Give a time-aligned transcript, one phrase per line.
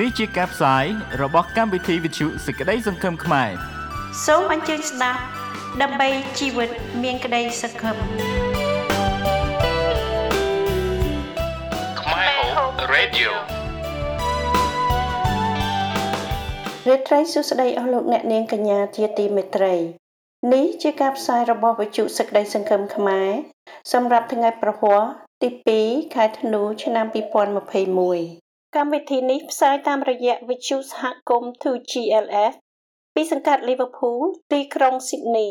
[0.00, 0.84] នេះជាការផ្សាយ
[1.22, 3.50] របស់កម្មវិធីវិទ្យុសេចក្តីសង្ឃឹមខ្មែរ
[4.26, 5.20] សូមអញ្ជើញស្ដាប់
[5.82, 6.70] ដើម្បីជីវិត
[7.02, 7.96] មានក្តីសង្ឃឹម
[12.00, 13.30] ខ្មែរហូប Radio
[16.88, 19.74] រាត្រីសួស្តីអស់លោកអ្នកនាងកញ្ញាជាទីមេត្រី
[20.52, 23.30] នេះជាការផ្សាយរបស់វិទ្យុសេចក្តីសង្ឃឹមខ្មែរ
[23.92, 25.02] សម្រាប់ថ្ងៃប្រហ័ស
[25.42, 25.48] ទី
[25.82, 28.45] 2ខែធ្នូឆ្នាំ2021
[28.76, 32.54] កម្មវិធីនេះផ្សាយតាមរយៈវិទ្យុសហគមន៍ 2GLF
[33.14, 34.20] ពីសង្កាត់ Liverpool
[34.52, 35.50] ទីក្រុង Sydney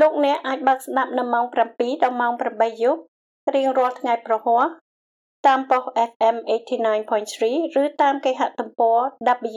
[0.00, 1.56] លោកអ្នកអាចបើកស្ដាប់នៅម៉ោង7
[2.02, 3.00] ដល់ម៉ោង8យប់
[3.54, 4.64] រៀងរាល់ថ្ងៃប្រហ័ស
[5.46, 6.36] តាមប៉ុស FM
[7.10, 8.98] 89.3ឬតាមគេហទំព័រ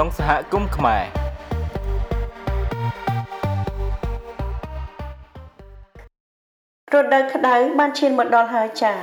[0.00, 1.04] ការណ៍ក្នុងសហគមន៍ខ្មែរ
[6.92, 8.96] រដូវក្តៅបានឈានមកដល់ហើយចា៎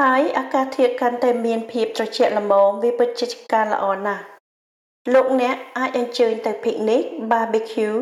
[0.00, 4.24] ហើយអាកាសធាតុកាន់តែមានភាពត្រជាក់ល្មមវាពិតជាការល្អណាស់
[5.14, 7.96] លោកអ្នកអាចអញ្ជើញទៅ picnic, barbecue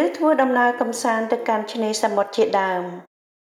[0.00, 2.82] ឬធ្វើដំណើរកម្សាន្តទៅកាន់ឆ្នេរសមុទ្រជាដើម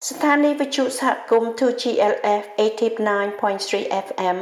[0.09, 4.37] ស្ថានីយ៍វិទ្យុសហគមន៍ 2GLF 89.3 FM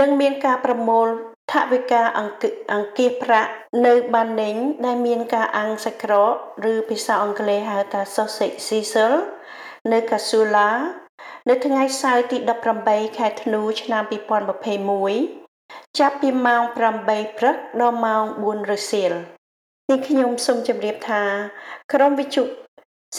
[0.00, 1.08] នឹងមានការប្រមូល
[1.52, 3.52] ថវិកាអង្គាអង្គាសប្រាក់
[3.86, 4.56] នៅបានណេង
[4.86, 6.34] ដែលមានការអាំងសាច់ក្រក
[6.72, 9.16] ឬភាសាអង់គ្លេសហៅថា sausage sizzle
[9.92, 10.70] នៅ Casula
[11.48, 12.36] នៅថ្ងៃសៅរ៍ទី
[12.78, 14.02] 18ខែធ្នូឆ្នាំ
[15.20, 19.12] 2021ចាប់ពីម៉ោង8ព្រឹកដល់ម៉ោង4រសៀល
[19.90, 21.22] នេះខ្ញុំសូមជម្រាបថា
[21.92, 22.42] ក្រុមវិទ្យុ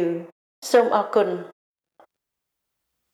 [0.71, 1.29] សូមអរគុណ។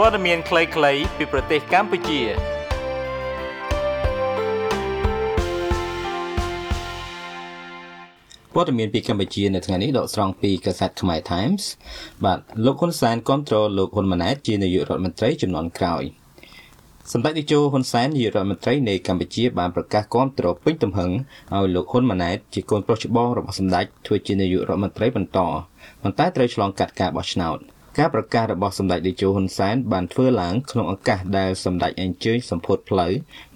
[0.00, 2.20] ព័ត៌មានខ្លីៗពីប្រទេសកម្ពុជា
[8.54, 11.62] ព័ត៌មានពីកម្ពុជានៅថ្ងៃនេះដកស្រង់ពីកាសែតខ្មែរ Times
[12.24, 16.02] បាទលោកហ៊ុនសែនគ្រប់គ្រងលោកហ៊ុនម៉ាណែតជានាយករដ្ឋមន្ត្រីជំនាន់ក្រោយ
[17.12, 21.10] សម្ដេចតេជោហ៊ុនសែននាយករដ្ឋមន្ត្រីនៃកម្ពុជាបានប្រកាសគ្រប់គ្រងពេញទំហឹង
[21.54, 25.38] ឲ្យលោកហ៊ុនម៉ាណែតជាកូនប្រុសច្បងរបស់សម្ដេចធ្វើជានាយករដ្ឋមន្ត្រីបន្ត
[26.02, 27.60] ប៉ុន្តែត្រូវឆ្លងកាត់ការបោះឆ្នោត
[27.98, 33.12] ការប្រកាសរបស់សម្ដេចតេជោហ៊ុនសែនបានធ្វើឡើងក្នុងឱកាសដែលសម្ដេចអញ្ជើញសម្ពោធផ្លូវ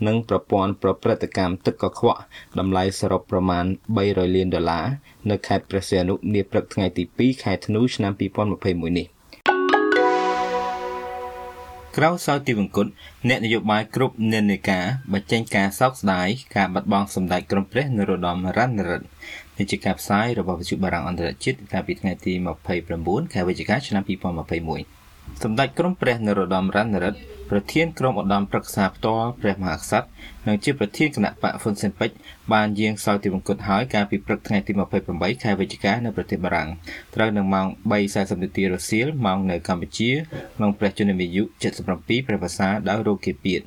[0.07, 2.21] និងប្រព័ន្ធប្រព្រឹត្តកម្មទឹកកខ្វក់
[2.59, 3.65] តម្លៃសរុបប្រមាណ
[4.01, 4.87] 300លានដុល្លារ
[5.31, 9.07] នៅខេត្តព្រះសីហនុនាព្រឹកថ្ងៃទី2ខែធ្នូឆ្នាំ2021នេះ
[11.97, 12.87] ក្រៅសោយទីវង្គត
[13.29, 19.07] អ្នកនយោបាយគ្រប់និន្នាការបញ្ចេញការសោកស្ដាយការបាត់បង់សម្ដេចក្រមព្រះនរោត្តមរណរដ្ឋ
[19.61, 22.33] នេះជាការផ្សាយរបស់វិទ្យុបារាំងអន្តរជាតិកាលពីថ្ងៃទី
[22.83, 30.07] 29ខែវិច្ឆិកាឆ្នាំ2021សម្ដេចក្រមព្រះនរោត្តមរណរដ្ឋប្រធានក្រុមឧត្តមប្រឹក្សាផ្ទាល់ព្រះមហាក្សត្រ
[30.47, 32.17] និងជាប្រធានគណៈបកហ្វុនស៊ិនពេជ្រ
[32.53, 34.73] បានយាងសោយទីវង្គតហើយកាលពីព្រឹកថ្ងៃទី
[35.09, 36.69] 28ខែវិច្ឆិកានៅប្រទេសបារាំង
[37.15, 37.67] ត្រូវនឹងម៉ោង
[38.01, 40.11] 3:40នាទីរសៀលម៉ោងនៅកម្ពុជា
[40.57, 41.43] ក្នុងព្រះជន្មាយុ
[41.87, 43.61] 77ព្រះវស្សាដោយរោគគាពៀត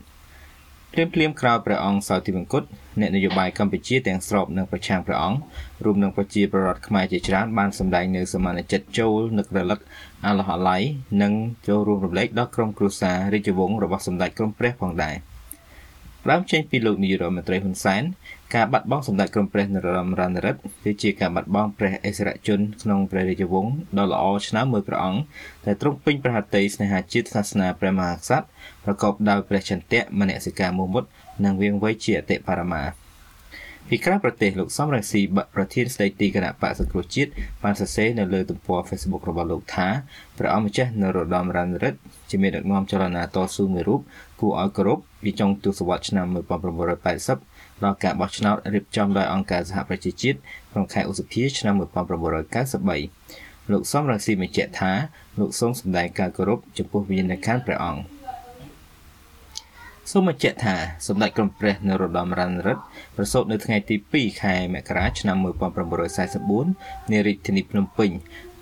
[0.93, 2.63] ភ្លាមភ្លាមក្រោយព្រះអង្គសោយទីវង្គត
[3.00, 5.39] អ្នកនយោបាយកម្ពុជាទាំងស្របនឹងប្រឆាំងព្រះអង្គ
[5.83, 9.79] រួមនឹងប្រជាពលរដ្ឋខ្មែរជាច្រើនបានសម្ដែងនៅសមានចិត្តចូលនឹករលឹក
[10.25, 10.81] អាឡោះអាល័យ
[11.21, 11.33] និង
[11.67, 15.15] ចូលរួមរំលែកដល់ក្រុមគ្រួសាររាជវង្សរបស់សម្ដេចក្រមព្រះផងដែរ
[16.31, 18.03] ដើមចេញពីលោកនាយរដ្ឋមន្ត្រីហ៊ុនសែន
[18.55, 25.21] ការបាត់បង់សម្ដេចក្រមព្រះនរោត្តមរណរដ្ឋគឺជាការបាត់បង់ព្រះអិសរជនក្នុងព្រះរាជវង្សដ៏ល្អឆ្នាំមួយព្រះអង្គ
[25.65, 28.47] ដែលទ្រង់ពេញប្រហត្ថីស្នេហាជាតិសាសនាព្រះមហាក្សត្រ
[28.86, 31.04] ប្រកបដោយព្រះចន្ទៈមនសិការមុមុត
[31.46, 32.84] និងវៀងវៃជាអតិបរមា
[33.90, 37.32] ពីក្រៅប្រទេសលោកសំរងស៊ីបកប្រធានស្ដីទីគណៈបកសង្គ្រោះជាតិ
[37.63, 39.88] បានសរសេរនៅលើទំព័រ Facebook របស់លោកថា
[40.38, 42.00] ព្រះអង្គម្ចាស់នរោត្តមរណរដ្ឋ
[42.30, 44.02] ជាមេដឹកនាំចលនាតស៊ូមួយរូប
[44.42, 46.25] គួរឲ្យគោរពពីចុងទសវត្សរ៍ឆ្នាំ
[47.06, 50.38] 1980ដល់ការបោះឆ្នោតរៀបចំដោយអង្គការសហប្រជាជាតិ
[50.72, 54.92] ក្នុងខែឧសភាឆ្នាំ1993លោកសំរងស៊ីបញ្ជាក់ថា
[55.40, 58.12] លោកសូមសម្ដែងការគោរពចំពោះវិញ្ញាណក្ខន្ធព្រះអង្គ
[60.12, 60.75] សូមបញ្ជាក់ថា
[61.07, 62.83] សម្ដេចក្រមព្រះនរោត្តមរណរដ្ឋ
[63.17, 65.38] ប្រសូតនៅថ្ងៃទី2ខែមករាឆ្នាំ
[66.24, 68.12] 1944នារាជធានីភ្នំពេញ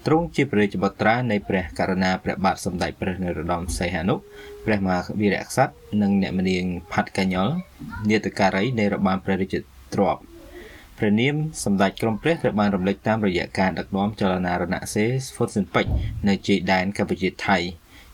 [0.06, 4.16] ទ្រង់ជាព្រះរាជបុត្រានៃព្រះករុណាព្រះបាទសម្ដេចព្រះនរោត្តមសីហនុ
[4.66, 7.54] ព្រះមហាវីរក្សត្រនិងអ្នកមនាងផាត់កញ្ញល់
[8.10, 9.56] នាដការីនៃរបាំព្រះរាជ
[9.94, 10.22] ទ្រព្យ
[10.98, 15.92] ព្រះនាមសម្ដេចក្រមព្រះត្រូវបានរំលេចតាមរយៈការដឹកនាំចលនារណសេរហ្វុនស៊ិនពេជ្រ
[16.28, 17.58] នៅជ័យដែនកម្ពុជាថៃ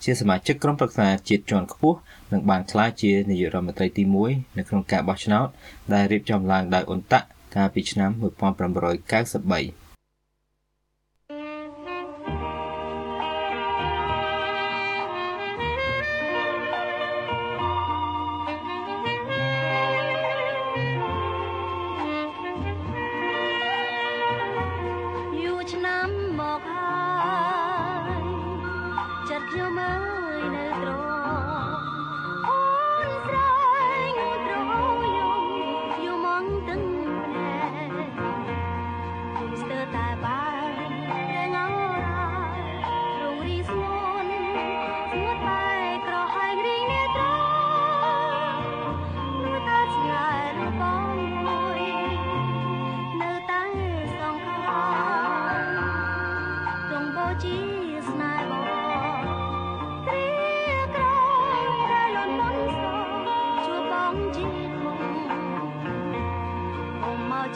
[0.04, 1.98] ជាសមាជិកក្រុមប្រឹក្សាជាតិជាន់ខ្ពស់
[2.32, 5.48] និងបានក្លាយជានាយករដ្ឋមន្ត្រីទី1នៅក្នុងការបោះឆ្នោត
[5.94, 9.87] ដែលរៀបចំឡើងដោយអ៊ុនតាក់កាលពីឆ្នាំ1993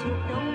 [0.02, 0.12] ជួ
[0.48, 0.51] ប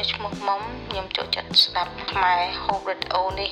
[0.00, 3.50] ខ្ញុំឈ្មោះមុំខ្ញុំចូលចិត្តស្ដាប់ខ្មែរហូបរ៉ាឌីអូនេះ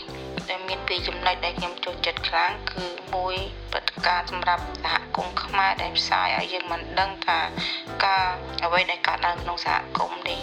[0.49, 2.85] ដែលមានពីរចំណុចដែលខ្ញុំចូលចិត្តខ្លាំងគឺ
[3.15, 3.35] មួយ
[3.73, 7.39] ព្រឹត្តិការណ៍សម្រាប់សហគមន៍ខ្មែរដែលផ្សាយឲ្យយើងមិនដឹងថា
[8.05, 8.27] ការ
[8.65, 10.41] អ្វីដែលកើតឡើងក្នុងសហគមន៍នេះ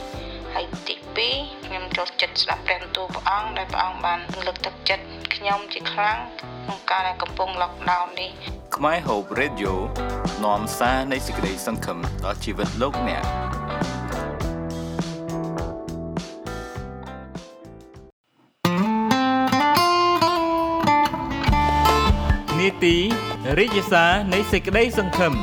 [0.53, 0.95] ហើយទី
[1.29, 8.31] 2ខ្ញុំចូលចិត្តស្ដាប់ព្រះបន្ទូលព្រះអង្គដែលព្រះអង្គបានលើកទឹកចិត្តខ្ញុំជាខ្លាំងក្នុងការដែលកំពុង lockdown នេះ
[8.75, 9.73] ខ្មែរ Hope Radio
[10.43, 13.44] នាំសារនៃសេចក្តីសង្ឃឹមដល់ជីវិតលោកអ្នក
[23.59, 25.33] រាជសារនៃសេចក្តីសង្ឃឹម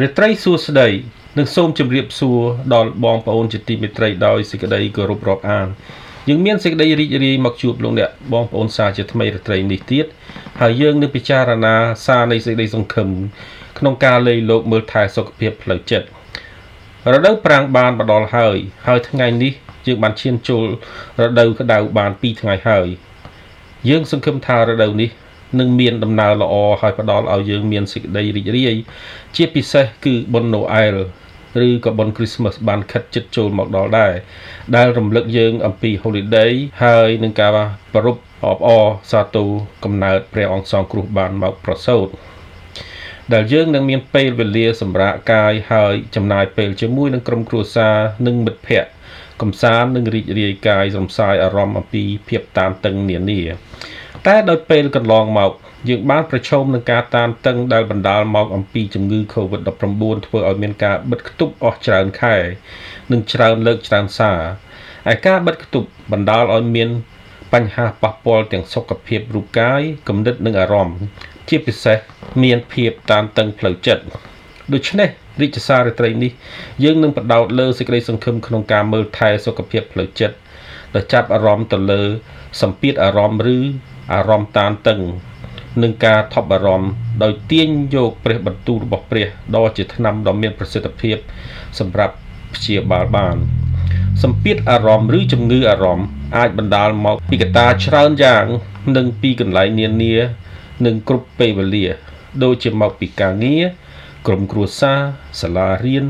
[0.00, 0.88] រាត្រីសួស្តី
[1.38, 2.40] និងសូមជម្រាបសួរ
[2.74, 5.68] ដល់បងប្អូនជាទីមេត្រីដោយសេចក្តីគោរពរាប់អាន
[6.28, 10.06] យើងមានសេចក្តីរីករាយមកជួបលោកអ្នកបងប្អូនសាជាថ្មីរាត្រីនេះទៀត
[10.60, 11.74] ហើយយើងនឹងពិចារណា
[12.06, 13.08] សារនៃសេចក្តីសង្ឃឹម
[13.78, 16.08] ក្នុងការលេីលោកមើលថែសុខភាពផ្លូវចិត្ត
[17.12, 19.52] រដូវប្រាំងបានមកដល់ហើយ ហើយថ្ងៃនេះ
[19.86, 20.66] យើងបានឈានចូល
[21.22, 22.86] រដូវក្តៅបាន2ថ្ងៃហើយ
[23.88, 25.10] យើងសង្ឃឹមថារដូវនេះ
[25.60, 28.74] នឹងមានដំណើរល្អហើយផ្ដល់ឲ្យយើងមានសេចក្តីរីករាយ
[29.36, 30.96] ជាពិសេសគឺបុណ្យណូអែល
[31.66, 34.12] ឬក៏បុណ្យ Christmas បានខិតជិតចូលមកដល់ដែរ
[34.76, 36.52] ដែលរំលឹកយើងអំពី holiday
[36.84, 37.50] ហើយនឹងការ
[37.94, 38.16] ប្រព
[38.46, 39.50] អបអរសាទរ
[39.84, 42.08] កំណើតព្រះអង្គសង្គ្រោះបានមកប្រសូត
[43.34, 48.90] ដែលយើងនឹងមានពេលវេលាសម្រាប់កាយហើយចំណាយពេលជាមួយនឹងក្រុមគ្រួសារនិងមិត្តភ័ក្តិ
[49.42, 53.40] កំសាន្តនិងរីករាយកាយរំសាយអារម្មណ៍អំពីភាពតានតឹងនានា
[54.26, 55.52] តែដោយពេលកន្លងមក
[55.88, 62.36] យើងបានប្រឈមនឹងការតានតឹងដែលបណ្ដាលមកអំពីជំងឺ Covid-19 ធ្វើឲ្យមានការបិទគប់អស់ច្រើនខែ
[63.12, 64.40] និងច្រើនលើកច្រើនសារ
[65.12, 66.88] ឯការបិទគប់បណ្ដាលឲ្យមាន
[67.52, 70.98] បញ្ហាប៉ះពាល់ទាំងសុខភាពរូបកាយគំនិតនិងអារម្មណ៍
[71.48, 71.98] ជាពិសេស
[72.42, 74.02] មានភាពតានតឹងផ្លូវចិត្ត
[74.72, 75.08] ដូច្នេះ
[75.42, 76.32] រាជសាររាត្រីនេះ
[76.84, 80.36] យើងនឹងបដោតលើសេចក្តីសង្ឃឹមក្នុងការមើលថែសុខភាពផ្លូវចិត្ត
[80.94, 82.02] ដោយចាប់អារម្មណ៍ទៅលើ
[82.62, 83.58] សម្ពាធអារម្មណ៍ឬ
[84.14, 85.00] អារម្មណ៍តានតឹង
[85.82, 86.88] នឹងការថប់បារម្ភ
[87.22, 91.16] ដោយទាញយកព្រះបន្ទូលរបស់ព្រះដ៏ជាថ្នាំដ៏មានប្រសិទ្ធភាព
[91.78, 92.14] សម្រាប់
[92.54, 93.36] ព្យាបាលបាន
[94.22, 96.06] សម្ពាធអារម្មណ៍ឬជំងឺអារម្មណ៍
[96.36, 98.44] អាចបណ្ដាលមកពីកត្តាច្រើនយ៉ាង
[98.96, 100.14] និងពីកន្លែងនានា
[100.86, 101.86] និងគ្រប់ពេលវេលា
[102.42, 103.64] ដូចជាមកពីការងារ
[104.26, 105.00] ក្រុមគ្រួសារ
[105.40, 106.06] សាលារៀន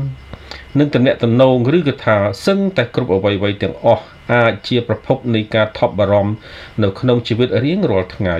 [0.79, 6.33] និងតំណែងតំណងឬក៏ថាសឹងតែគ្រប់អ្វីៗទាំងអស់អាចជាប្រភពនៃការថប់បារម្ភ
[6.83, 8.37] នៅក្នុងជីវិតរៀងរាល់ថ្ងៃ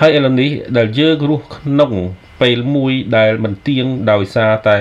[0.00, 1.92] ហើយឥឡូវនេះដែលយើងរស់ក្នុង
[2.40, 4.76] ពេលមួយដែលមិនទៀងដោយសារតែ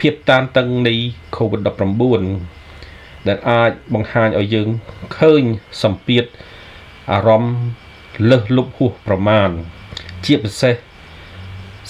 [0.00, 0.94] ភាពតានតឹងនៃ
[1.36, 2.24] COVID-19
[3.28, 4.68] ដែលអាចបង្ហាញឲ្យយើង
[5.18, 5.42] ឃើញ
[5.82, 6.24] សម្ពាធ
[7.12, 7.56] អារម្មណ៍
[8.30, 9.50] លើសលប់ហួសប្រមាណ
[10.24, 10.74] ជាពិសេស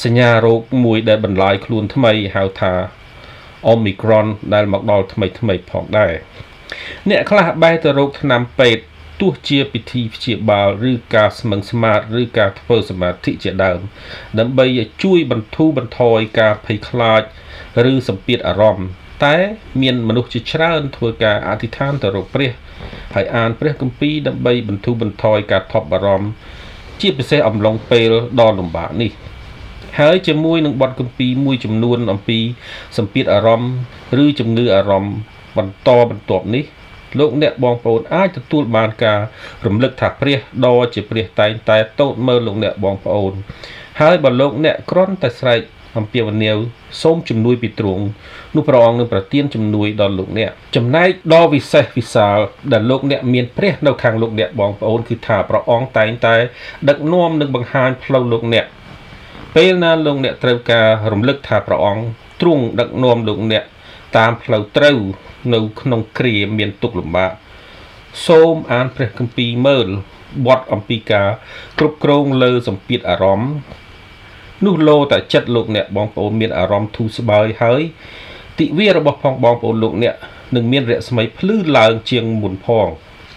[0.04, 2.72] សញ្ញារោគមួយដែលបន្លាយខ្លួនថ្មីហៅថា
[3.72, 6.12] Omicron ដែលមកដល់ថ្មីថ្មីផងដែរ
[7.10, 8.84] អ្នកខ្លះបែរទៅរកថ្នាំពេទ្យ
[9.20, 13.80] ទោះជាពិធីព្យាបាលឬការស្មឹងស្មាតឬការធ្វើសមាធិជាដើម
[14.38, 14.66] ដើម្បី
[15.04, 17.22] ជួយបន្ធូរបន្ថយការភ័យខ្លាច
[17.92, 18.88] ឬសម្ពាធអារម្មណ៍
[19.24, 19.36] តែ
[19.82, 22.50] មានមនុស្សជាច្រើនធ្វើការអធិដ្ឋានទៅរកព្រះ
[23.14, 26.28] ហើយអានព្រះគម្ពីរដើម្បីបន្ធូរបន្ថយការថប់បារម្ភ
[27.00, 29.10] ជាពិសេសអំឡុងពេលដ៏លំបាកនេះ
[29.98, 32.38] ហើយជាមួយនឹងបទគម្ពីរមួយចំនួនអំពី
[32.96, 33.72] សម្ពាធអារម្មណ៍
[34.22, 35.16] ឬជំងឺអារម្មណ៍
[35.56, 36.64] បន្តបន្ទាប់នេះ
[37.18, 39.20] លោកអ្នកបងប្អូនអាចទទួលបានការ
[39.66, 43.32] រំលឹកថាព្រះដ៏ជាព្រះតែងតែតូតមើលលោកអ្នកបងប្អូន
[44.00, 45.60] ហើយបើលោកអ្នកគ្រាន់តែស្រែក
[45.98, 46.56] អំពាវនាវ
[47.02, 48.04] សូមជំនួយពីទ្រង់
[48.54, 52.38] នោះព្រះអង្គនឹងប្រទានជំនួយដល់លោកអ្នកចំណែកដ៏វិសេសវិសាល
[52.72, 56.36] ដែលលោកអ្នកមានព្រះនៅខាងលោកអ្នកបងប្អូនគឺថាព្រះអង្គតែងតែ
[56.88, 58.66] ដឹកនាំនិងបង្ហាញផ្លូវលោកអ្នក
[59.56, 62.02] ពេលណាលោកអ្នកត្រូវការរំលឹកថាព្រះអង្គ
[62.40, 63.64] ទ្រង់ដឹកនាំលោកអ្នក
[64.16, 64.98] តាមផ្លូវត្រូវ
[65.54, 67.32] នៅក្នុងគ្រាមានទុក្ខលំបាក
[68.26, 69.88] សូមអានព្រះគម្ពីរមើល
[70.46, 71.28] បទអំពីការ
[71.78, 73.52] គ្រប់គ្រងលើសម្ពាធអារម្មណ៍
[74.64, 77.82] នោះលោតែចិត្តលោកអ្នកបងប្អូនមានអារម្មណ៍ធូរស្បើយហើយ
[78.58, 80.14] ទិវារបស់ផងបងប្អូនលោកអ្នក
[80.54, 82.88] នឹងមានរស្មីភ្លឺឡើងជាងមុនផង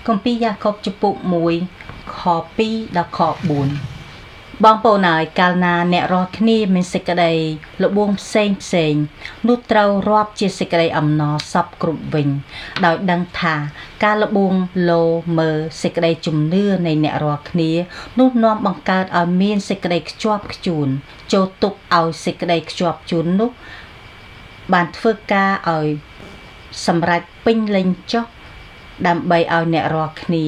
[0.07, 1.13] គម្ពីរយ៉ាកុបចំពុក
[1.65, 2.19] 1ខ
[2.57, 3.19] 2ដល់ខ
[3.65, 3.98] 4
[4.65, 7.31] បងប្អូនអើយកាលណាអ្នករាល់គ្នាមានសេចក្តី
[7.83, 8.93] លបួងផ្សេងផ្សេង
[9.47, 12.29] នោះត្រូវរាប់ជាសេចក្តីអំណរសពគ្រប់វិញ
[12.85, 13.55] ដោយដឹងថា
[14.03, 14.53] ការលបួង
[14.89, 15.03] លោ
[15.39, 15.49] មើ
[15.81, 17.71] សេចក្តីជំនឿនៃអ្នករាល់គ្នា
[18.19, 20.87] នោះនាំបង្កើតឲ្យមានសេចក្តីខ្ជាប់ខ្ជួន
[21.33, 23.49] ចូលទុកឲ្យសេចក្តីខ្ជាប់ខ្ជួននោះ
[24.73, 25.87] បានធ្វើការឲ្យ
[26.87, 28.25] សម្រេចពេញលេញចុះ
[29.07, 30.45] ដើម្បីឲ្យអ្នករាល់គ្នា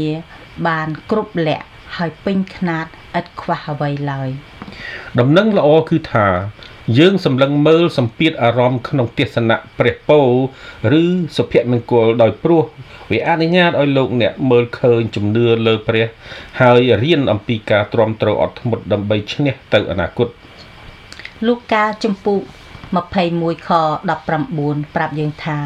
[0.67, 2.85] បានគ្រប់លក្ខ ហើយពេញខ្នាត
[3.19, 4.29] ឥតខ្វះអ្វីឡើយ
[5.19, 6.27] ដំណឹងល្អគឺថា
[6.99, 10.19] យើងសម្លឹងមើលសម្ពាធអារម្មណ៍ក្នុងទេសនៈព្រះពោ
[11.01, 11.03] ឬ
[11.37, 12.63] សុភមង្គលដោយព្រោះ
[13.11, 16.05] វាអនុញ្ញាតឲ្យលោកអ្នកមើលឃើញជំនឿលើព្រះ
[16.61, 20.27] ហើយរៀនអំពីការទ្រាំទ្រអត់ធ្មត់ដើម្បីឈ្នះទៅអនាគត
[21.47, 22.39] លូកាចំពុក
[23.01, 23.69] 21ខ
[24.11, 24.27] 19
[24.95, 25.57] ប្រាប់យើងថា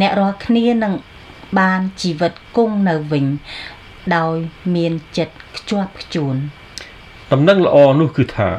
[0.00, 0.94] អ្នករាល់គ្នានឹង
[1.58, 3.26] បានជីវិតគង់នៅវិញ
[4.16, 4.36] ដោយ
[4.74, 6.34] មានចិត្តខ្ជាប់ខ្ជួន
[7.32, 8.50] ដំណឹងល្អនោះគឺថា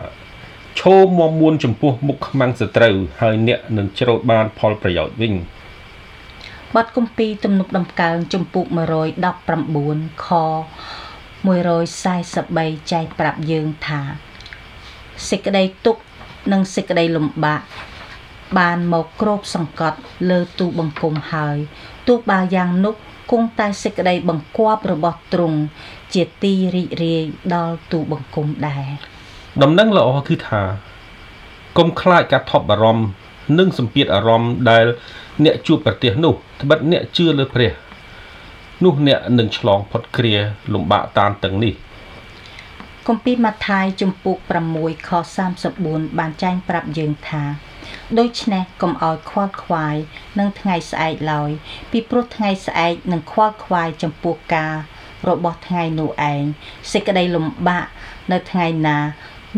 [0.79, 5.34] ឈោមមមួនចំពោះមុខខ្មាំងសត្រូវហើយអ្នកនឹងច្រូតបានផលប្រយោជន៍វិញ
[6.75, 8.65] បទគម្ពីរទំនុកដំកើងចំពុក
[9.45, 10.29] 119ខ
[11.43, 14.01] 143ចែកប្រាប់យើងថា
[15.29, 16.01] សេចក្តីទុក្ខ
[16.51, 17.62] និងសេចក្តីលំបាក
[18.58, 21.58] បានមកគ្របសង្កត់លើទូបង្គំហើយ
[22.08, 22.95] ទោះបើយ៉ាងនោះ
[23.31, 25.59] គង់តែសេចក្តីបង្គាប់របស់ទ្រង់
[26.13, 28.86] ជាទីរីករាយដល់ទូបង្គំដែរ
[29.63, 30.62] ដំណឹងល្អគឺថា
[31.77, 33.05] កុំខ្លាចការថប់បារម្ភ
[33.59, 34.86] និងសម្ពាធអារម្មណ៍ដែល
[35.45, 37.71] អ្នកជួបប្រទះនោះត្បិតអ្នកជឿលើព្រះ
[38.83, 40.36] នោះអ្នកនឹងឆ្លងផុតគ្រា
[40.73, 41.73] លំបាកតានតឹងនេះ
[43.07, 44.38] គម្ពីរម៉ាថាយជំពូក
[44.73, 45.12] 6ខ
[45.65, 47.43] 34បានចែងប្រាប់យើងថា
[48.19, 49.95] ដូច្នេះកុំឲ្យខ្វល់ខ្វាយ
[50.39, 51.49] នឹងថ្ងៃស្អែកឡើយ
[51.91, 54.75] ពីព្រោះថ្ងៃស្អែកនឹងខ្វល់ខ្វាយចំពោះការ
[55.29, 56.43] របស់ថ្ងៃនោះឯង
[56.91, 57.86] សេចក្តីលំបាក
[58.32, 58.97] នៅថ្ងៃណា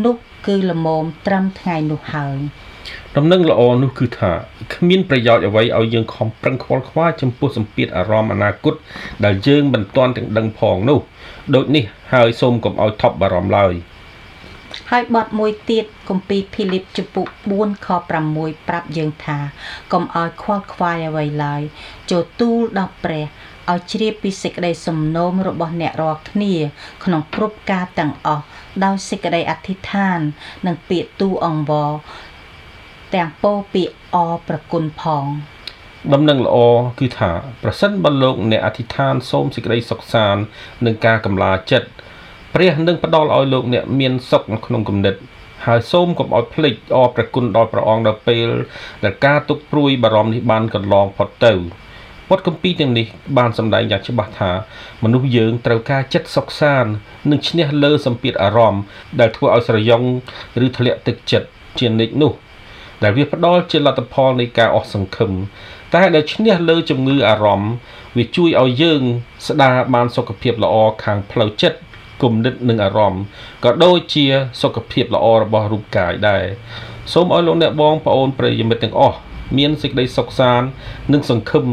[0.04, 2.38] នោះគឺល្មមត្រឹមថ្ងៃនោះហើយ
[3.16, 4.32] ដំណឹងល្អនោះគឺថា
[4.74, 8.74] គ្មានប្រយោជន៍អ្វីឲ្យយើងខំប្រឹងខ្វល់ខ្វាយចំពោះសម្ពាធអារម្មណ៍អនាគត
[9.24, 10.98] ដែលយើងមិនទាន់ទាំងដឹងផងនោះ
[11.54, 13.74] ដូចនេះហើយសូមកុំឲ្យថប់បារម្ភឡើយ
[14.90, 18.08] ហើយបទមួយទៀតគម្ពីរភីលីបជំពូក4ខ6
[18.68, 19.38] ប្រាប់យើងថា
[19.92, 21.62] កុំឲ្យខ្វល់ខ្វាយអ្វីឡើយ
[22.10, 23.24] ចូលទូលដល់ព្រះ
[23.72, 26.54] ឲ្យជ្រាបពីសេចក្តីសំណូមរបស់អ្នករាល់គ្នា
[27.04, 28.44] ក្នុងគ្រប់ការទាំងអស់
[28.84, 30.18] ដោយសេចក្តីអធិដ្ឋាន
[30.66, 31.90] និងពាក្យទូអង្វរ
[33.14, 35.26] ទាំងពោលពាក្យអរប្រគុណផង
[36.14, 36.56] ដំណឹងល្អ
[37.00, 37.30] គឺថា
[37.62, 40.42] ប្រសិនបើលោកអ្នកអធិដ្ឋានសូមសេចក្តីសុខសាន្ត
[40.84, 41.88] និងការកម្លាចិត្ត
[42.58, 45.14] ព្រះនឹងផ្ដល់ឲ្យលោកអ្នកមានសុខក្នុងគំនិត
[45.66, 48.48] ហើយសូមកុំឲ្យភ្លេចអរព្រះគុណដល់ព្រះអង្គដល់ពេល
[49.04, 51.52] ដែលការទុកព្រួយបារម្ភនេះបានកន្លងផុតទៅ
[52.30, 53.06] វត្តគម្ពីរទាំងនេះ
[53.38, 54.50] បានសម្ដែងយ៉ាងច្បាស់ថា
[55.04, 56.90] មនុស្សយើងត្រូវការចិត្តសុខសាន្ត
[57.30, 58.82] និងឈ្នះលើសម្ពាធអារម្មណ៍
[59.20, 60.08] ដែលធ្វើឲ្យស្រយង់
[60.66, 62.32] ឬធ្លាក់ទឹកចិត្តជានិច្ចនោះ
[63.02, 65.32] ដែលវាផ្ដល់ជាលទ្ធផលនៃការអស់សង្ឃឹម
[65.94, 67.72] តែដែលឈ្នះលើជំងឺអារម្មណ៍
[68.16, 69.02] វាជួយឲ្យយើង
[69.46, 71.78] ស្ដារបានសុខភាពល្អខាងផ្លូវចិត្ត
[72.22, 73.22] គំនិតនិងអារម្មណ៍
[73.64, 74.24] ក៏ដូចជា
[74.62, 76.44] សុខភាពល្អរបស់រូបកាយដែរ
[77.12, 79.18] សូមឲ្យលោកអ្នកបងប្អូនប្រិយមិត្តទាំងអស់
[79.58, 80.68] មានសេចក្តីសុខសាន្ត
[81.12, 81.66] និងសង្ឃឹម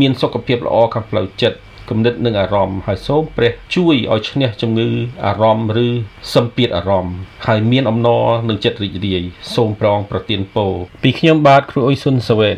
[0.00, 1.58] មានសុខភាពល្អខាងផ្លូវចិត្ត
[1.90, 4.88] គំនិតនិងអារម្មណ៍ហើយសូមព្រះជួយឲ្យឈ្នះជំងឺ
[5.26, 5.88] អារម្មណ៍ឬ
[6.34, 9.22] សម្ពាធអារម្មណ៍ហើយមានអំណរនិងចិត្តរីករាយ
[9.54, 12.56] សូមប្រងប្រទានពរពីខ្ញុំបាទគ្រូអ៊ុយស៊ុនសាវ៉េត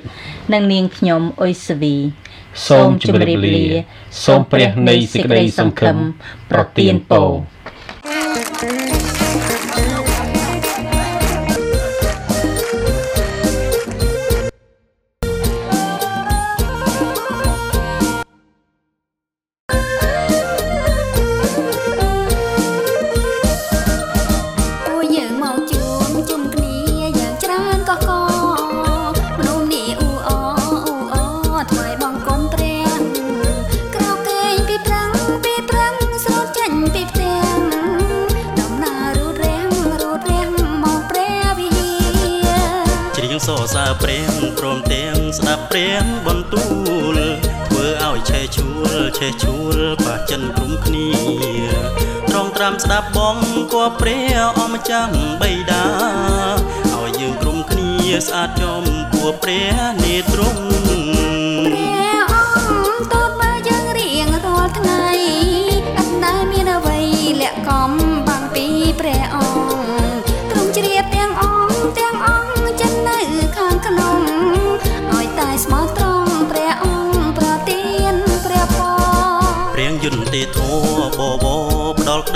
[0.55, 1.95] និងនាងខ្ញុំអ៊ុយសវី
[2.69, 3.61] សូមជម្រាបលា
[4.25, 5.97] សូមព្រះនៃសេចក្តីសង្ឃឹម
[6.51, 7.29] ប្រទានពរ
[53.03, 53.37] ប់បង
[53.73, 55.85] គួព្រះអម្ចាស់បៃតា
[56.95, 60.65] ឲ្យយើងក្រុមគ្នាស្អាតចំពោះព្រះនេត្រង់
[61.67, 62.35] ព្រះអ
[62.93, 65.07] ង្គទូតមកយើងរៀងរាល់ថ្ងៃ
[65.99, 67.01] អត់ដែលមានអ្វី
[67.41, 67.93] លាក់កំ
[68.29, 68.67] បាំងពី
[69.01, 69.50] ព្រះអង្គ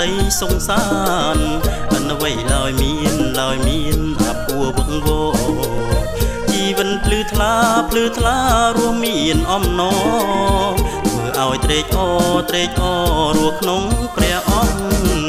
[0.05, 0.85] ដល់ក្តីសង្សា
[1.35, 1.37] ន
[1.93, 5.37] អនអ្វីឡើយមានឡើយមានអាពួរវឹកវរ
[6.51, 7.53] ជីវិតភ្លឺថ្លា
[7.89, 8.37] ភ្លឺថ្លា
[8.77, 9.81] រួមមានអំណ
[10.69, 10.73] រ
[11.07, 11.99] ធ្វើឲ្យត្រេកអ
[12.31, 12.83] រត្រេកអ
[13.27, 13.83] ររស់ក្នុង
[14.15, 15.24] ព្រះអង្គ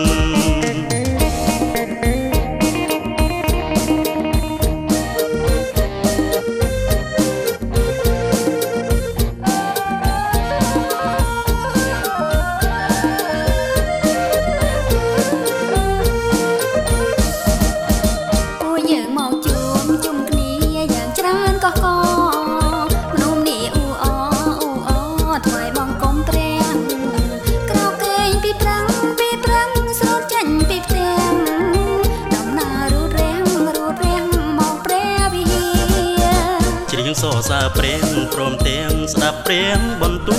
[38.35, 40.39] ព្រះព្រមទាំងស្ដាប់ព្រះបន្ទូ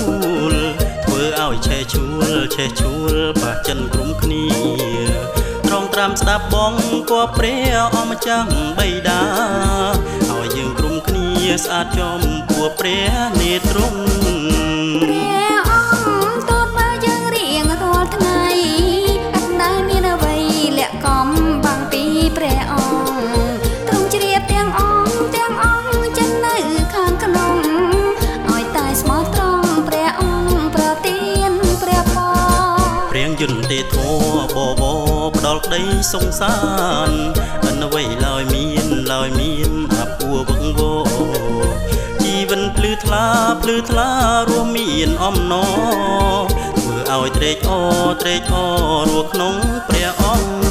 [0.50, 0.54] ល
[1.04, 4.46] ធ្វើឲ្យឆេះឈួលឆេះឈួលប៉ះចិនក្រុមគ្នា
[5.66, 6.74] ត្រង់ត្រាំស្ដាប់បង
[7.10, 9.22] គួព្រះអម្ចាស់បៃតា
[10.30, 11.28] ឲ្យយើងក្រុមគ្នា
[11.64, 14.37] ស្អាតចំពោះព្រះនេត្រង់
[35.78, 36.56] ផ្ដល់ក្តីសង្សា
[37.08, 37.10] ន
[37.64, 41.08] អនអ្វីឡើយមានឡើយមានអាពួរវឹកវរ
[42.22, 43.26] ជីវិតភ្លឺថ្លា
[43.62, 44.10] ភ្លឺថ្លា
[44.48, 45.54] រួមមានអំណ
[46.34, 46.42] រ
[46.78, 48.54] ធ្វើឲ្យត្រេកអរត្រេកអ
[49.00, 49.54] ររស់ក្នុង
[49.88, 50.67] ព្រះអង្គ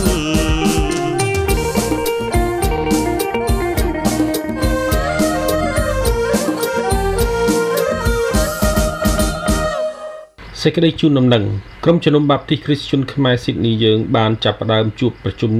[10.62, 11.44] សេចក្តីជូនដំណឹង
[11.84, 15.52] ក្រុមជំនុំបាប់ទីសគ្រីស្ទជនខ្មែរស៊ីដនីយើងបានចាប់ផ្ដើមជួបប្រជុំ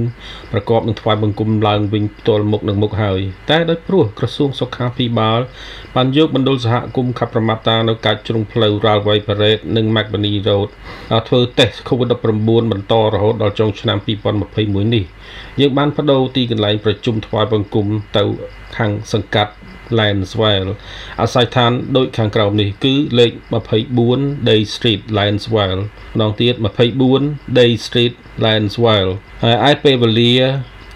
[0.52, 5.40] ប្រកបនឹងថ្វាយបង្គំឡើងវិញផ្ទាល់មុខនឹងមុខហើយតែដោយព្រោះក្រសួងសុខាភិបាល
[5.94, 10.68] បានយកមណ្ឌលសហគមន៍ខេត្តប្រមាតានៅកាច់ជ្រុងផ្លូវ Railway Parade និង McBurney Road
[11.12, 13.98] ឲ្យធ្វើតេស្ត COVID-19 បន្តរហូតដល់ចុងឆ្នាំ
[14.46, 15.04] 2021នេះ
[15.60, 18.22] យើងបានបដូរទីកន្លែងប្រជុំថ្វាយបង្គំទៅ
[18.76, 19.52] ខាងសង្កាត់
[19.98, 20.66] Lanswell
[21.20, 23.32] អាស័យដ្ឋានដូចខាងក្រោមនេះ គឺលេខ
[23.90, 25.78] 24 Day Street Lanswell
[26.14, 26.54] ម្ដងទៀត
[27.06, 29.08] 24 Day Street Lanswell
[29.42, 30.34] ហើយឯពេលវេលា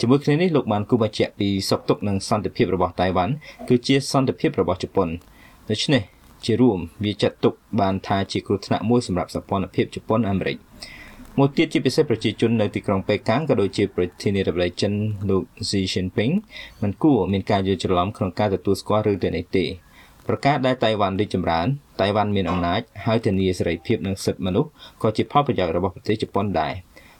[0.00, 3.32] ជាមួយគ្នានេះលោកបានគូបញ្ជាក់ពីសុខទុក្ខនិងសន្តិភាពរបស់តៃវ៉ាន់
[3.68, 5.08] គឺជាសន្តិភាពរបស់ជប៉ុន
[5.70, 6.02] ដូច្នេះ
[6.44, 10.56] ជារួមវាចាត់ទុកបានថាជាគ្រោះថ្នាក់មួយសម្រាប់សម្ព័ន្ធភាពជប៉ុនអាមេរិក
[11.38, 14.92] មួយទៀតជាពិសេសប្រជាជននៅទីក្រុងប៉េកាំងក៏ដូចជាប្រធានាធិបតីចិន
[15.30, 16.34] លោក Xi Jinping
[16.82, 19.64] មិនគួរមានការយល់ច្រឡំក្នុងការទទួលស្គាល់រឿងទាំងនេះទេ
[20.26, 21.66] ប្រកាសដែលតៃវ៉ាន់រីកចម្រើន
[22.00, 24.70] តៃវ៉ាន់មានអំណាចហើយធានាសេរីភាពនិងសិទ្ធិមនុស្ស
[25.02, 26.72] ក៏ជាផលប្រយោជន៍របស់ប្រទេសជប៉ុនដែរ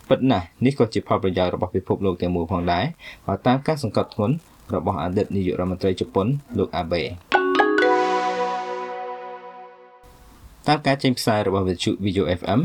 [0.09, 2.85] ពិតណាស់នេះក៏ជាផលប្រយោជន៍របស់ពិភពលោកទាំងមូលផងដែរ
[3.27, 4.35] បើតាមការសង្កត់ធ្ងន់
[4.75, 6.27] របស់អតីតនាយករដ្ឋមន្ត្រីជប៉ុន
[6.59, 7.03] លោកអាបេ
[10.69, 12.61] តាមការចេញផ្សាយរបស់វិទ្យុ Video FM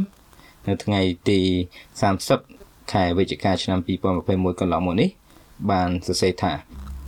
[0.67, 1.39] នៅថ្ងៃទី
[2.15, 3.79] 30ខែវិច្ឆិកាឆ្នាំ
[4.19, 5.09] 2021កន្លងមកនេះ
[5.71, 6.53] បានសរសេរថា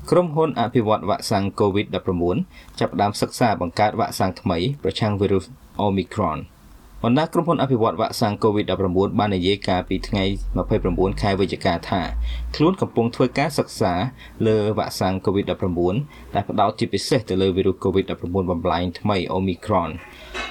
[0.10, 5.46] ក្រុមហ៊ុនអភិវឌ្ឍវ៉ាក់សាំង COVID-19 ចាប់ផ្ដើមសិក្សាបង្កើតវ៉ាក់សាំងថ្មី ប្រឆាំងវីរុស
[5.86, 6.40] Omicron
[7.04, 10.24] បណ្ដាក្រុមហ៊ុនអភិវឌ្ឍវ៉ាក់សាំង COVID-19 បាននិយាយកាលពីថ្ងៃ
[10.74, 12.02] 29ខែវិច្ឆិកាថា
[12.56, 13.94] ខ្លួនកំពុងធ្វើការសិក្សា
[14.48, 18.12] លើវ៉ាក់សាំង COVID-19 ដែលផ្ដោតជាពិសេសទៅលើវីរុស COVID-19
[18.52, 19.90] បំលែងថ្មី Omicron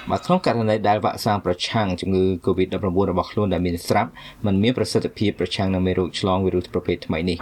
[0.09, 2.75] បើក្នុងករណីដែលវ៉ាក់សាំងប្រឆាំងជំងឺ COVID-19
[3.11, 4.09] របស់ខ្លួនដែលមានស្រាប់
[4.45, 7.39] มันមានប្រសិទ្ធភាពប្រឆាំងនឹងមេរោគឆ្លងវីរុសប្រភេទថ្មីនេះ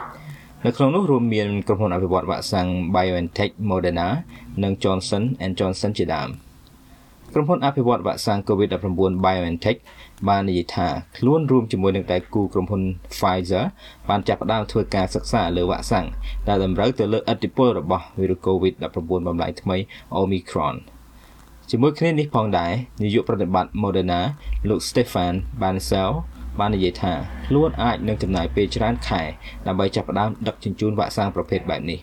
[0.66, 4.10] នៅក្នុងនោះរួមមានក្រុមហ៊ុនអភិវឌ្ឍវ៉ាក់សាំង BioNTech, Moderna
[4.64, 5.24] និង Johnson
[5.60, 6.32] Johnson ជាដើម។
[7.34, 9.80] ក្រុមហ៊ុនអភិវឌ្ឍវ៉ាក់សាំង COVID-19 BioNTech
[10.30, 10.88] បាននិយាយថា
[11.18, 13.66] ខ្លួនរួមជាមួយនឹងដៃគូក្រុមហ៊ុន Pfizer
[14.10, 16.06] បានចាប់ផ្ដើមធ្វើការសិក្សាលើវ៉ាក់សាំង
[16.48, 19.78] ដែលតម្រូវទៅលើឥទ្ធិពលរបស់វីរុស COVID-19 បំលែងថ្មី
[20.22, 20.76] Omicron
[21.70, 22.72] ជាមួយគ្នានេះផងដែរ
[23.04, 24.22] នាយកប្រតិបត្តិ Moderna
[24.70, 26.12] លោក Stefan Bancel
[26.60, 27.14] បាននិយាយថា
[27.48, 29.22] ខ្លួនអាចនឹងចំណាយពេលច្រើនខែ
[29.68, 32.00] ដើម្បីចាប់ផ្ដើមដឹកជញ្ជូនវ៉ាក់សាំងប្រភេទបែបនេះ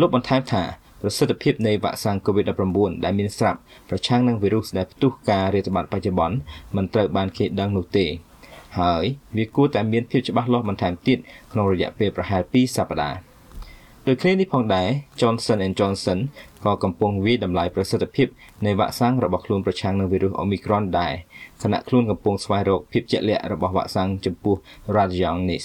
[0.00, 0.62] លោកបន្ថែមថា
[1.02, 3.58] ប្រសិទ្ធភាពនៃវ៉ាក់សាំង COVID-19 ដែលមានស្រាប់
[3.88, 6.36] ប្រឆាំងនឹងវីរុសដែលផ្ទុះការរាតត្បាតបច្ចុប្បន្ន
[6.76, 8.06] មិនត្រូវបានគេដឹងនោះទេ
[8.80, 9.04] ហើយ
[9.36, 11.18] វាគួរតែមានភាពច្បាស់លាស់បន្ថែមទៀត
[11.52, 13.18] ក្នុងរយៈពេលប្រហែល2សប្តាហ៍
[14.06, 14.88] ដូចគ្នានេះផងដែរ
[15.20, 16.18] Johnson Johnson
[16.64, 18.28] ក៏កំពុងវិតម្លៃប្រសិទ្ធភាព
[18.66, 21.12] នៃវ៉ាក់សាំងរបស់ខ្លួនប្រឆាំងនឹងវីរុស Omicron ដែរ
[21.62, 24.54] ខណៈខ្លួនកំពុងស្វែងរកភាពជាក់លាក់របស់វ៉ាក់សាំងចំពោះ
[24.96, 25.62] Radion នេះ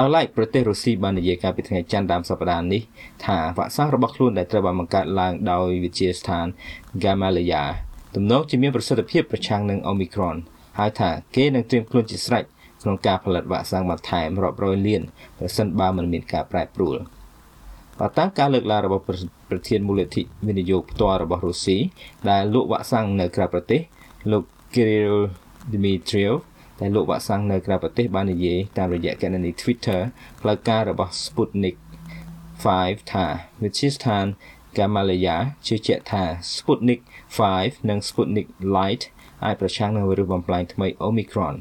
[0.00, 2.82] ដោយឡែកប្រទេសរុស្ស៊ីបាននិយាយកាលពីថ្ងៃច័ន្ទដើមសប្តាហ៍នេះ
[3.24, 6.46] ថាវ៉ាក់សាំងរបស់ខ្លួនដែលត្រូវបានបង្កើតឡើងដោយវិទ្យាស្ថាន
[7.02, 7.64] Gamaleya
[8.14, 10.36] ទំនងជាមានប្រសិទ្ធភាពប្រឆាំងនឹង Omicron
[10.78, 12.44] ហើយថាគេនឹងត្រៀមខ្លួនជាស្រេច
[12.82, 15.02] ក្នុងការផលិតវ៉ាក់សាំងបន្ថែមរាប់រយលាន
[15.38, 16.96] ប្រសិនបើមិនមានការប្រែប្រួល
[17.98, 19.02] បើតាមការលើកឡើងរបស់
[19.50, 21.76] ប្រធានមូលនិធិវិនិយោគផ្ទាល់របស់រុស្ស៊ី
[22.30, 23.80] ដែលលក់វ៉ាក់សាំងនៅក្រៅប្រទេស
[24.30, 24.42] លោក
[24.74, 25.18] Kirill
[25.72, 26.34] Dmitriev
[26.80, 30.00] ដែលលោកវ៉ាក់សាំងនៅក្រៅប្រទេសបាននិយាយតាមរយៈគណនី Twitter
[30.40, 31.76] ផ្លូវការរបស់ Sputnik
[32.64, 33.26] 5ថា
[33.62, 34.24] វិទ្យាស្ថាន
[34.76, 36.22] Gamaleya ជឿជាក់ថា
[36.54, 37.00] Sputnik
[37.44, 39.02] 5និង Sputnik Light
[39.44, 41.54] អាចប្រឆាំងនឹងវីរុសបំផ្លាញថ្មី Omicron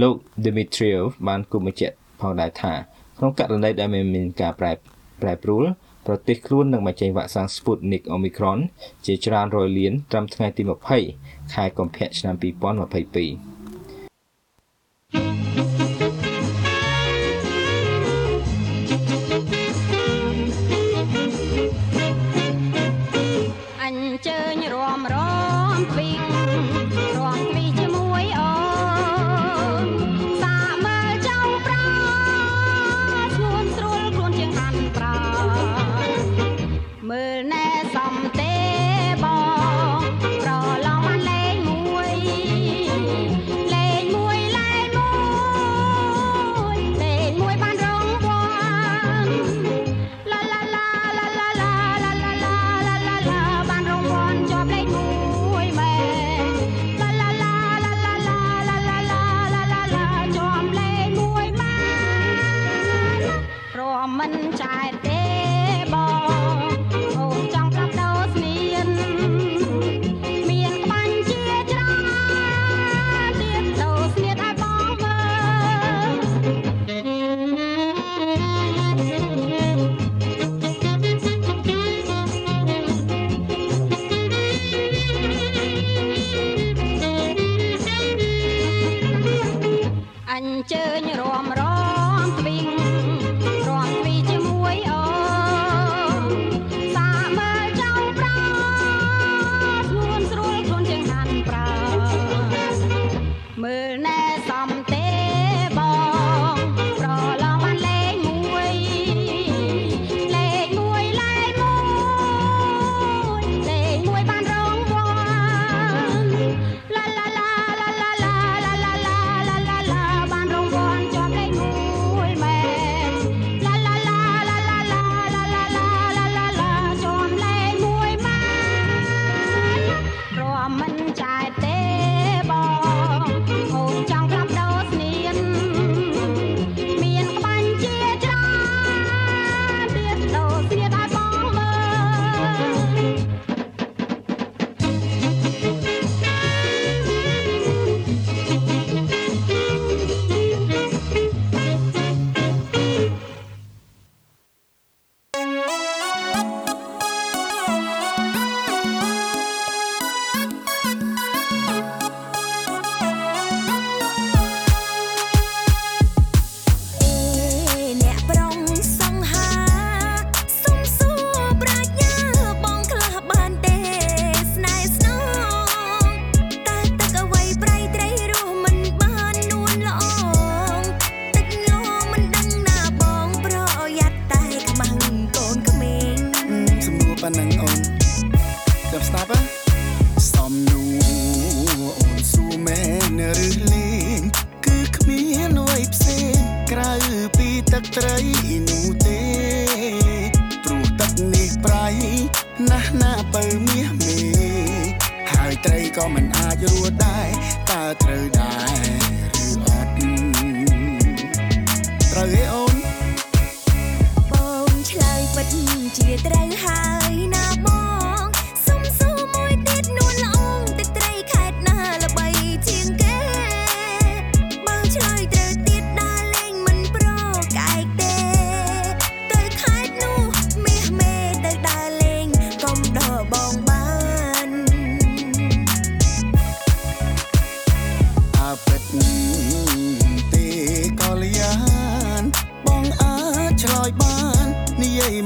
[0.00, 2.74] លោក Dmitriev បានគូបញ្ជាក់ផងដែរថា
[3.18, 4.72] ក្នុងករណីដែលមានការប្រែ
[5.22, 5.64] ប្រែប្រួល
[6.06, 8.58] ប្រទេសខ្លួននឹងបញ្ចេញវ៉ាក់សាំង Sputnik Omicron
[9.06, 10.62] ជាច្រើនរយលានត្រឹមថ្ងៃទី
[11.08, 13.55] 20ខែកុម្ភៈឆ្នាំ2022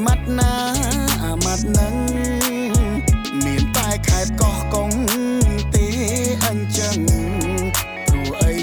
[0.04, 0.52] ម៉ាត់ណា
[1.24, 1.94] អាម៉ាត់នឹង
[3.44, 4.90] មានតែខេតកោះកុង
[5.74, 5.86] ទេ
[6.46, 6.96] អញ្ចឹង
[8.06, 8.54] ព្រោះអី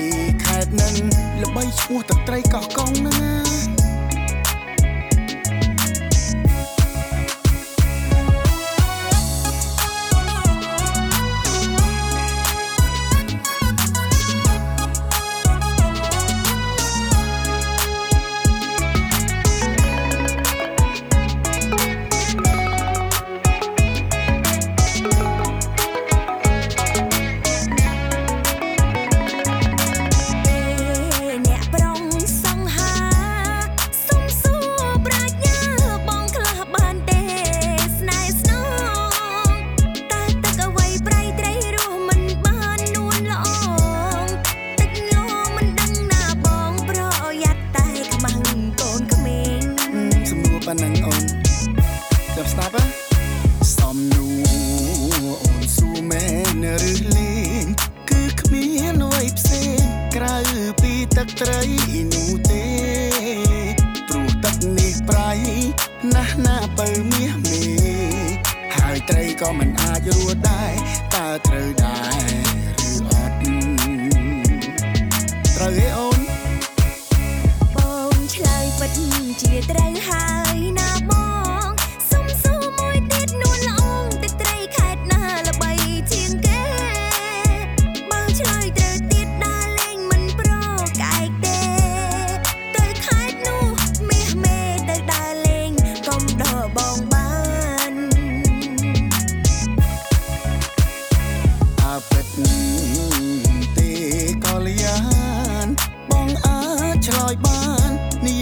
[0.44, 0.96] ខេតនឹង
[1.42, 3.77] ល្បីឈ្មោះតត្រីកោះកុងណា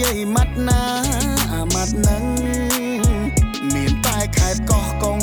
[0.06, 0.82] យាយម៉ាត់ណា
[1.52, 2.24] អាម៉ាត់នឹង
[3.74, 5.18] មានតែខេបកោះកុង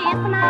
[0.00, 0.47] It's not.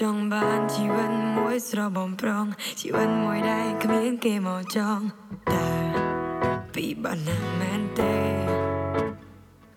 [0.00, 2.46] ចង់បានជីវិតមួយស្រស់បំប្រង
[2.80, 5.04] ជីវិតមួយដែលគ្មានគេមកចង់
[5.52, 5.68] តើ
[6.74, 8.14] ពីបានណាមែនទេ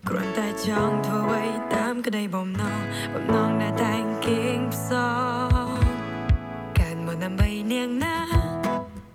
[0.08, 1.44] គ្រាន់តែចង់ធ្វើអ្វី
[1.74, 2.80] តាមក្តីបំណង
[3.14, 4.40] បំណងដែលតែងគេ
[4.72, 4.90] ផ្ស
[5.66, 5.68] ង
[6.78, 8.18] កានមកដើម្បីនាងណា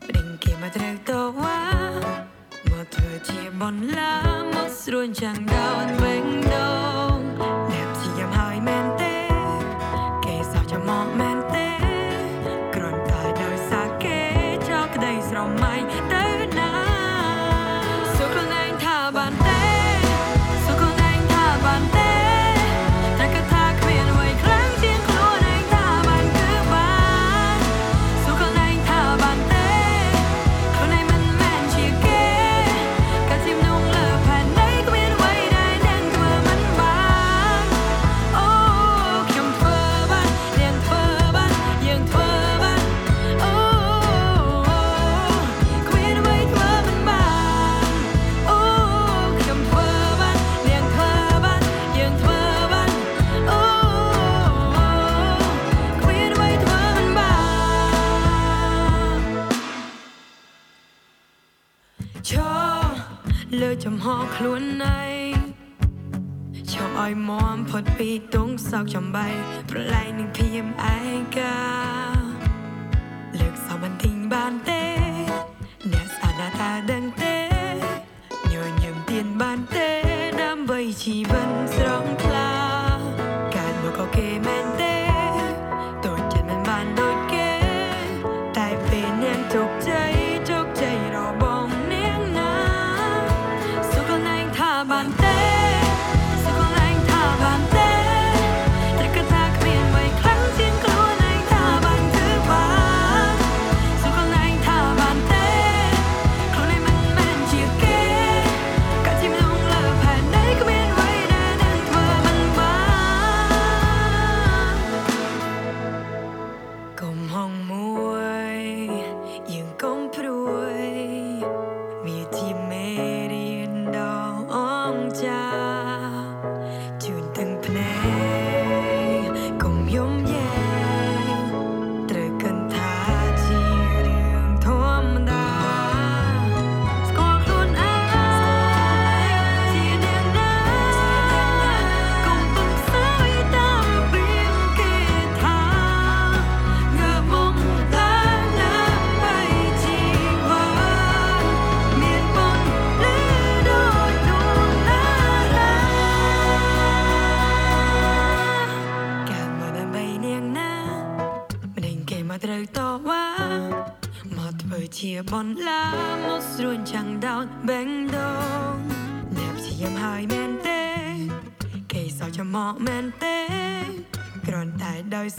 [0.08, 1.62] បដិងគេមកត្រូវតវ៉ា
[2.70, 4.16] មកធ្វើជាបន្លា
[4.54, 6.89] មកស្រួនចាំងដោនវិញដោ
[62.30, 62.86] ឈរ
[63.62, 64.06] លើចំហ
[64.36, 65.02] ខ្លួនណៃ
[66.72, 69.28] ចង់ឲ្យមមផុតពីទងសោកចំបៃ
[69.70, 70.98] ប្រឡែងនឹងភៀមឯ
[71.38, 72.19] កា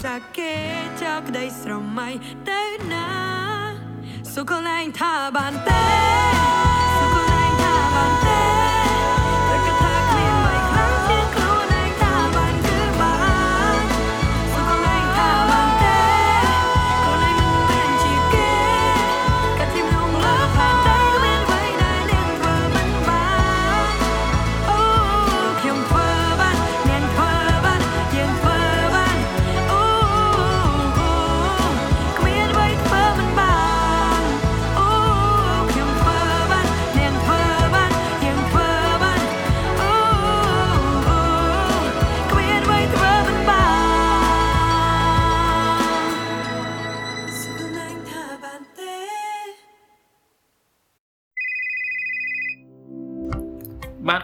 [0.03, 0.55] សាគេ
[1.03, 2.09] ចោលក្តីស្រមៃ
[2.49, 3.09] ទៅណា
[4.33, 5.85] សុខកន្លែងថាបានទេ
[6.99, 8.60] សុខកន្លែងថាបានទេ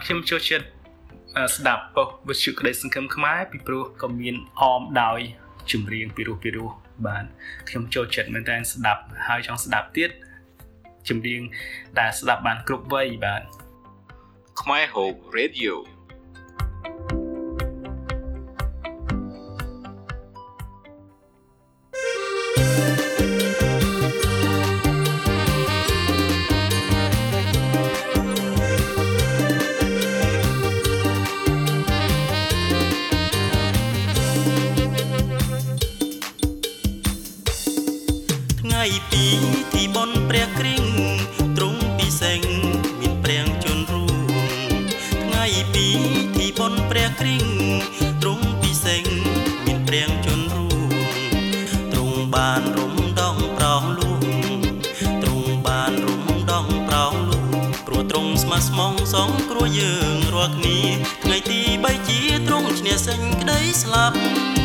[0.09, 0.67] ខ្ញុំចូលចិត្ត
[1.55, 5.19] ស្ដាប់ប៉ុស្តិ៍វិទ្យុក្តីសង្ឃឹមខ្មែរពីព្រោះក៏មានអមដោយ
[5.71, 6.69] ចម្រៀងពីរោះពីរោះ
[7.05, 7.25] បាទ
[7.69, 10.11] ខ្ញុំចូលចិត្តមែនតើស្ដាប់ហើយចង់ស្ដាប់ទៀត
[11.09, 11.41] ចម្រៀង
[11.99, 13.41] ដែលស្ដាប់បានគ្រប់វ័យបាទ
[14.61, 15.73] ខ្មែរហូប Radio
[61.23, 64.56] ថ្ងៃទី3ជាទ្រង់ឈ្នះសេញក្តីស្លាប់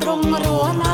[0.00, 0.93] ត្រង់រស់ណា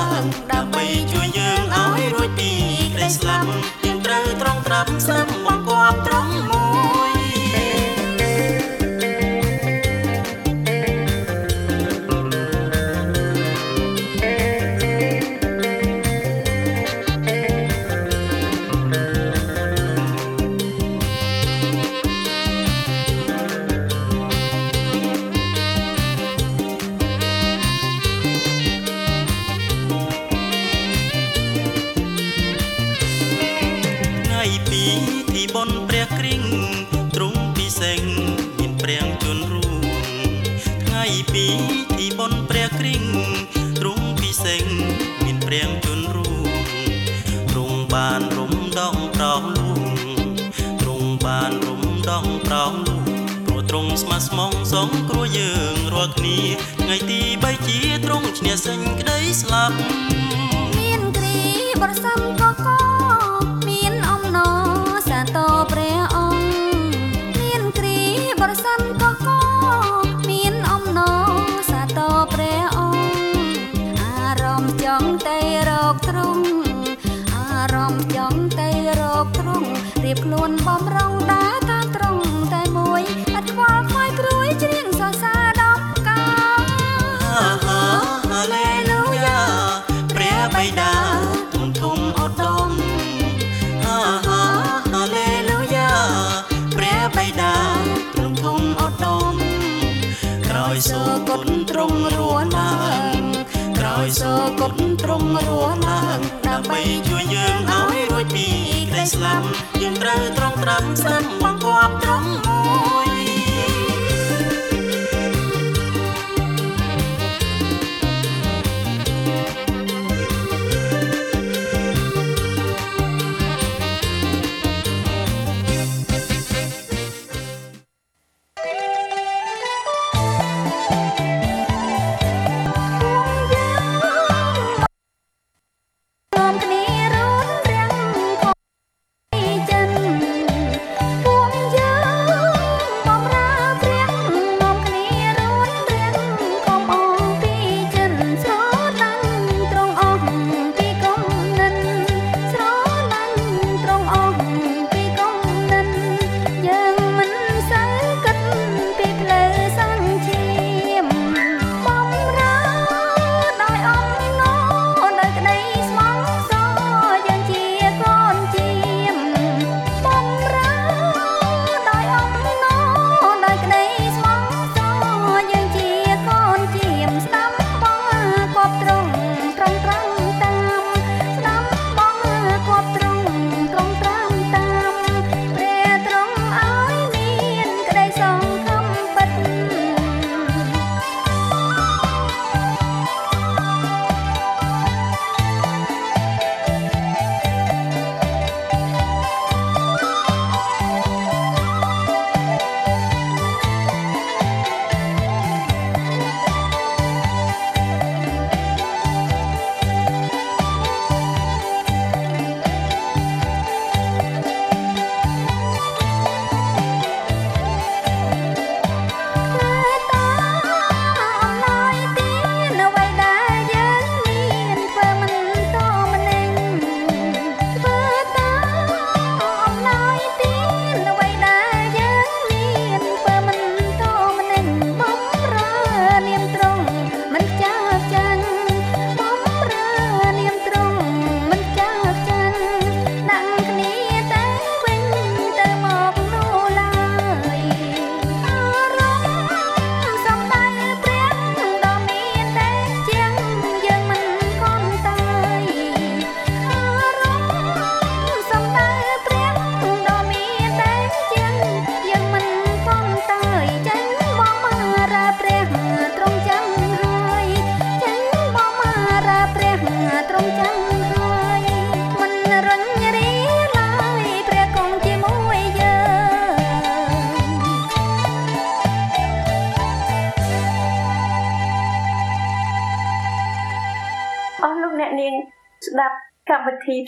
[109.82, 111.39] យើងត្រូវត្រង់ត្រឹមសំ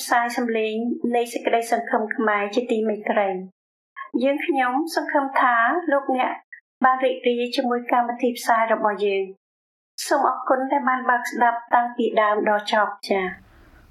[0.03, 0.75] ផ្សាយសម្លេង
[1.17, 3.29] នៃសេចក្តីសង្ឃឹមខ្មែរជាទីមេត្រី
[4.23, 5.57] យើងខ្ញុំសង្ឃឹមថា
[5.93, 6.33] លោកអ្នក
[6.85, 9.25] បានរីករាយជាមួយកម្មវិធីផ្សាយរបស់យើង
[10.07, 13.25] សូមអរគុណដែលបានបើកស្ដាប់តាំងពីដើមដល់ចប់ចា៎